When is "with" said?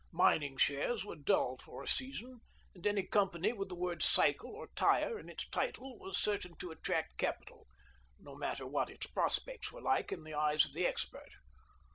3.53-3.69